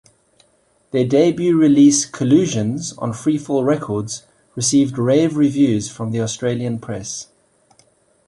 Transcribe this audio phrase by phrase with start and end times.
[0.89, 4.23] Their debut release "Collusions", on Freefall Records,
[4.55, 7.27] received rave reviews from the Australian press.